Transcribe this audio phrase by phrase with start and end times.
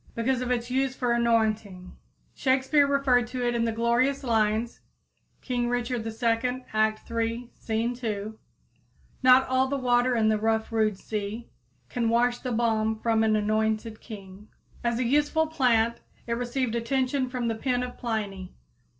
[0.15, 1.95] Because of its use for anointing,
[2.33, 4.79] Shakespeare referred to it in the glorious lines
[5.41, 8.35] (King Richard II., act iii, scene 2):
[9.21, 11.51] "Not all the water in the rough, rude sea
[11.87, 14.47] Can wash the balm from an anointed king."
[14.83, 18.55] As a useful plant it received attention from the pen of Pliny.